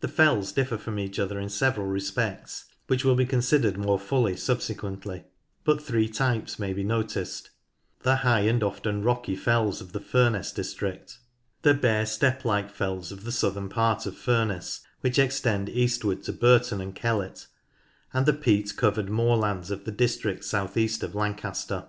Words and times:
The 0.00 0.08
fells 0.08 0.52
differ 0.52 0.78
from 0.78 0.98
each 0.98 1.18
other 1.18 1.38
in 1.38 1.50
several 1.50 1.86
respects, 1.86 2.64
which 2.86 3.04
will 3.04 3.14
be 3.14 3.26
considered 3.26 3.76
more 3.76 3.98
fully 3.98 4.34
subsequently, 4.34 5.24
but 5.64 5.82
three 5.82 6.08
types 6.08 6.58
may 6.58 6.72
be 6.72 6.82
noticed; 6.82 7.50
the 8.02 8.16
high 8.24 8.40
and 8.40 8.62
often 8.62 9.02
rocky 9.02 9.36
fells 9.36 9.82
of 9.82 9.92
the 9.92 10.00
Furness 10.00 10.50
district, 10.50 11.18
the 11.60 11.74
bare 11.74 12.06
step 12.06 12.46
like 12.46 12.70
fells 12.72 13.12
of 13.12 13.24
the 13.24 13.32
southern 13.32 13.68
part 13.68 14.06
of 14.06 14.16
Furness 14.16 14.80
which 15.02 15.18
extend 15.18 15.68
eastward 15.68 16.22
to 16.22 16.32
Burton 16.32 16.80
and 16.80 16.94
Kellet, 16.94 17.46
and 18.14 18.24
the 18.24 18.32
peat 18.32 18.74
covered 18.78 19.10
moorlands 19.10 19.70
of 19.70 19.84
the 19.84 19.92
district 19.92 20.42
south 20.46 20.78
east 20.78 21.02
of 21.02 21.14
Lancaster. 21.14 21.88